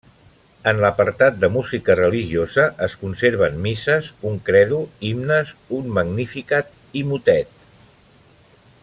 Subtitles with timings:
[0.69, 4.81] En l'apartat de música religiosa, es conserven misses, un credo,
[5.11, 7.57] himnes, un magnificat i motet.